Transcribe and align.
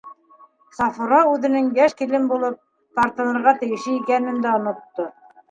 Сафура, 0.77 1.19
үҙенең 1.33 1.67
йәш 1.79 1.93
килен 1.99 2.25
булып, 2.31 2.57
тартынырға 3.01 3.55
тейеше 3.61 3.95
икәнен 4.01 4.43
дә 4.49 4.57
онотто. 4.57 5.09